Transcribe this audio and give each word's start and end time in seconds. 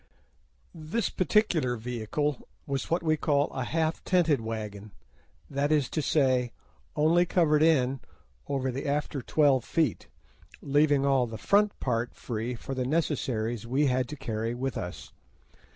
This 0.73 1.11
particular 1.11 1.75
vehicle 1.77 2.47
was 2.65 2.89
what 2.89 3.03
we 3.03 3.17
call 3.17 3.49
a 3.51 3.63
"half 3.63 4.03
tented" 4.03 4.41
wagon, 4.41 4.93
that 5.47 5.71
is 5.71 5.91
to 5.91 6.01
say, 6.01 6.53
only 6.95 7.23
covered 7.23 7.61
in 7.61 7.99
over 8.47 8.71
the 8.71 8.87
after 8.87 9.21
twelve 9.21 9.63
feet, 9.63 10.07
leaving 10.59 11.05
all 11.05 11.27
the 11.27 11.37
front 11.37 11.79
part 11.79 12.15
free 12.15 12.55
for 12.55 12.73
the 12.73 12.83
necessaries 12.83 13.67
we 13.67 13.85
had 13.85 14.09
to 14.09 14.15
carry 14.15 14.55
with 14.55 14.75
us. 14.75 15.11